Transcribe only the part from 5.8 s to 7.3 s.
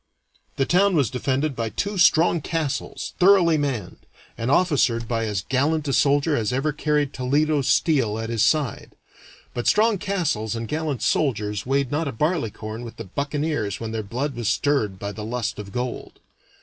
a soldier as ever carried